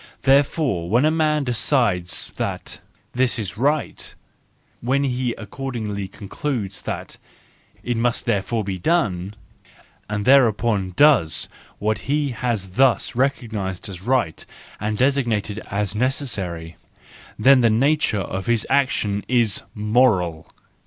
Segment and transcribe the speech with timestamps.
[0.23, 4.15] Therefore, when a man decides that 4 this is right
[4.47, 7.17] / when he accordingly concludes that
[7.73, 9.33] 4 it must there¬ fore be donel
[10.09, 14.43] and thereupon does what he has thus recognised as right
[14.79, 16.77] and designated as necessary—
[17.37, 20.51] then the nature of his action is moral!"